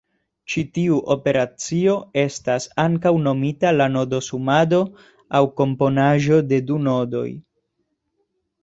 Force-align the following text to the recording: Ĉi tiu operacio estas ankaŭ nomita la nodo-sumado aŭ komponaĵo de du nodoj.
Ĉi 0.51 0.61
tiu 0.77 0.95
operacio 1.15 1.97
estas 2.21 2.65
ankaŭ 2.85 3.13
nomita 3.27 3.75
la 3.77 3.87
nodo-sumado 3.99 4.83
aŭ 5.41 5.45
komponaĵo 5.63 6.43
de 6.53 6.65
du 6.73 6.85
nodoj. 6.91 7.29